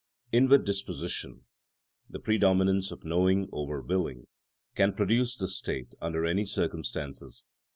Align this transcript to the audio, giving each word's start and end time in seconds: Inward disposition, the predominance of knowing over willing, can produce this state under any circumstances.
Inward 0.31 0.65
disposition, 0.65 1.43
the 2.09 2.17
predominance 2.17 2.89
of 2.89 3.03
knowing 3.03 3.47
over 3.51 3.83
willing, 3.83 4.25
can 4.73 4.93
produce 4.93 5.35
this 5.37 5.55
state 5.59 5.93
under 6.01 6.25
any 6.25 6.43
circumstances. 6.43 7.47